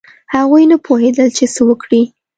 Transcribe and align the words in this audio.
هغوی 0.35 0.63
نه 0.71 0.77
پوهېدل 0.85 1.27
چې 1.37 1.45
څه 1.53 1.61
وکړي. 1.69 2.01